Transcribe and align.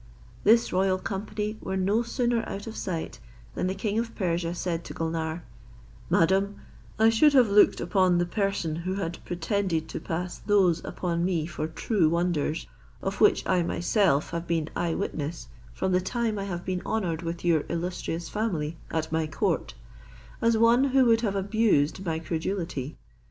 This 0.43 0.73
royal 0.73 0.97
company 0.97 1.59
were 1.61 1.77
no 1.77 2.01
sooner 2.01 2.43
out 2.49 2.65
of 2.65 2.75
sight, 2.75 3.19
than 3.53 3.67
the 3.67 3.75
king 3.75 3.99
of 3.99 4.15
Persia 4.15 4.55
said 4.55 4.83
to 4.85 4.95
Gulnare, 4.95 5.43
"Madam, 6.09 6.55
I 6.97 7.09
should 7.09 7.33
have 7.33 7.49
looked 7.51 7.79
upon 7.79 8.17
the 8.17 8.25
person 8.25 8.77
who 8.77 8.95
had 8.95 9.23
pretended 9.25 9.87
to 9.89 9.99
pass 9.99 10.39
those 10.39 10.83
upon 10.83 11.23
me 11.23 11.45
for 11.45 11.67
true 11.67 12.09
wonders, 12.09 12.65
of 13.03 13.21
which 13.21 13.45
I 13.45 13.61
myself 13.61 14.31
have 14.31 14.47
been 14.47 14.71
eye 14.75 14.95
witness 14.95 15.49
from 15.71 15.91
the 15.91 16.01
time 16.01 16.39
I 16.39 16.45
have 16.45 16.65
been 16.65 16.81
honoured 16.83 17.21
with 17.21 17.45
your 17.45 17.63
illustrious 17.69 18.27
family 18.27 18.77
at 18.89 19.11
my 19.11 19.27
court, 19.27 19.75
as 20.41 20.57
one 20.57 20.85
who 20.85 21.05
would 21.05 21.21
have 21.21 21.35
abused 21.35 22.03
my 22.03 22.17
credulity. 22.17 22.97